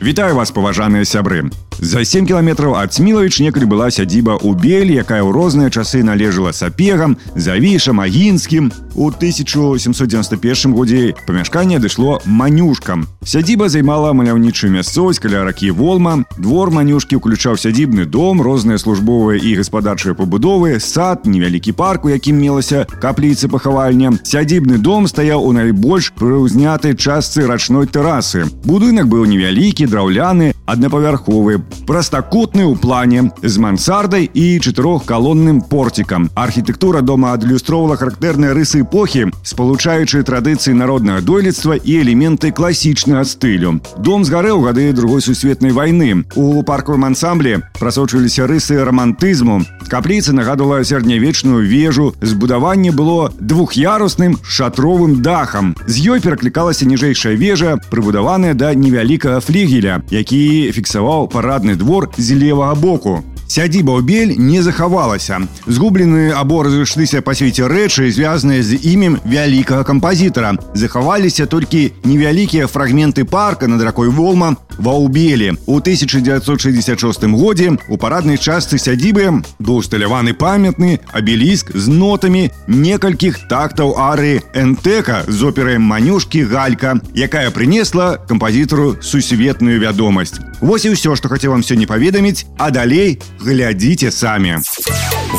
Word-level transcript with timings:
Вітаю 0.00 0.34
вас 0.34 0.50
паважаныя 0.50 1.04
сябры 1.04 1.50
За 1.82 2.04
7 2.04 2.26
кіламетраў 2.28 2.74
ад 2.76 2.92
смілавіч 2.92 3.40
некалі 3.40 3.64
была 3.64 3.88
сядзіба 3.88 4.36
ў 4.36 4.52
белі 4.52 5.00
якая 5.00 5.24
ў 5.24 5.32
розныя 5.32 5.72
часы 5.72 6.04
належала 6.04 6.52
сапегам 6.52 7.16
завішам 7.32 8.04
агінскім 8.04 8.68
у 8.94 9.08
1791 9.08 10.76
годзе 10.76 11.14
памяшканне 11.24 11.80
адышло 11.80 12.20
манюшкам 12.28 13.06
сядзіба 13.24 13.70
займала 13.72 14.12
маляўнічую 14.12 14.68
мясцовасць 14.76 15.22
каля 15.24 15.40
ракі 15.48 15.70
волма 15.72 16.28
двор 16.36 16.68
манюшкі 16.68 17.16
ўключаў 17.16 17.56
сядзібны 17.56 18.04
дом 18.04 18.44
розныя 18.44 18.76
службовыя 18.76 19.40
і 19.40 19.56
гаспадарчыя 19.56 20.12
пабудовы 20.12 20.76
сад 20.84 21.24
невялікі 21.24 21.72
парк 21.72 22.04
у 22.04 22.12
якім 22.12 22.36
мелася 22.44 22.84
капліцы 23.00 23.48
пахавальня 23.48 24.12
сядзібны 24.20 24.76
дом 24.76 25.08
стаяў 25.08 25.48
у 25.48 25.56
найбольш 25.56 26.12
прыўзнятай 26.12 26.92
частцы 26.92 27.48
рачной 27.48 27.88
тэрасы 27.88 28.44
будынак 28.68 29.08
быў 29.08 29.24
невялікі 29.24 29.83
драўляны 29.84 30.54
аднапавярховы 30.64 31.60
простакутны 31.86 32.64
ў 32.64 32.78
плане 32.78 33.28
з 33.42 33.58
мансардай 33.58 34.30
і 34.32 34.58
чатырохкалонным 34.62 35.60
порцікам. 35.66 36.30
Архітэктура 36.34 37.02
дома 37.02 37.34
адлюстроўвала 37.34 37.98
характэрныя 38.00 38.54
рысы 38.54 38.86
эпохі, 38.86 39.28
спалучаючы 39.42 40.22
традыцыі 40.22 40.78
народнага 40.78 41.20
дойлідства 41.20 41.74
і 41.74 41.92
элементы 42.00 42.52
класічнага 42.54 43.24
стылю. 43.24 43.80
Дом 43.98 44.24
згарэў 44.24 44.62
гады 44.62 44.92
другой 44.92 45.20
сусветнай 45.20 45.74
вайны. 45.74 46.24
У 46.36 46.62
паркавым 46.62 47.10
ансамблі 47.10 47.60
прасочваліся 47.78 48.46
рысы 48.46 48.78
рамантызму. 48.80 49.60
Капліца 49.90 50.32
нагадвала 50.32 50.84
сярэднявечную 50.86 51.66
вежу. 51.66 52.14
Збудаванне 52.22 52.92
было 52.92 53.32
двух'ярусным 53.40 54.38
шатровым 54.46 55.20
дахам. 55.22 55.74
З 55.86 56.14
ёй 56.14 56.20
пераклікалася 56.22 56.86
ніжэйшая 56.86 57.34
вежа, 57.34 57.74
прыбудаваная 57.90 58.54
да 58.54 58.70
невялікага 58.74 59.40
флігеля, 59.40 59.73
які 60.10 60.72
фіксаваў 60.72 61.26
парадны 61.28 61.74
двор 61.74 62.08
з 62.16 62.38
левага 62.38 62.74
боку. 62.74 63.22
Сядзіба 63.50 64.00
бель 64.00 64.38
не 64.38 64.62
захавалася. 64.62 65.40
Згублены 65.66 66.30
або 66.30 66.62
разышліся 66.62 67.18
па 67.18 67.34
свеце 67.34 67.66
рэчы, 67.66 68.06
звязаныя 68.14 68.62
з 68.62 68.78
імем 68.78 69.18
вялікага 69.26 69.82
кампазітара. 69.82 70.54
Захаваліся 70.74 71.46
толькі 71.50 71.90
невялікія 72.04 72.70
фрагменты 72.70 73.24
парка 73.24 73.66
над 73.66 73.82
ракой 73.82 74.06
Волма 74.08 74.54
ва 74.77 74.93
ўбелі. 74.97 75.55
У 75.65 75.77
1966 75.79 77.23
годзе 77.35 77.77
у 77.89 77.97
параднай 77.97 78.37
частцы 78.37 78.77
сядзібы 78.77 79.43
быў 79.59 79.81
усталяваны 79.81 80.33
памятны 80.33 80.99
абеліск 81.13 81.71
з 81.75 81.87
нотамі 81.87 82.49
некалькіх 82.67 83.47
тактаў 83.49 83.95
ары 83.97 84.41
энтэка 84.53 85.23
з 85.27 85.43
операй 85.43 85.77
манюшкі 85.77 86.43
галька, 86.43 86.99
якая 87.13 87.51
прынесла 87.51 88.17
кампазітару 88.27 88.97
сусветную 89.01 89.79
вядомасць. 89.79 90.39
Вось 90.61 90.85
і 90.85 90.95
ўсё, 90.95 91.15
што 91.15 91.29
хацеў 91.29 91.51
вам 91.51 91.63
сёння 91.63 91.87
паведаміць, 91.87 92.45
а 92.57 92.71
далей 92.71 93.19
глядзіце 93.39 94.11
самі. 94.11 94.59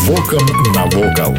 Вокам 0.07 0.45
навокал. 0.75 1.35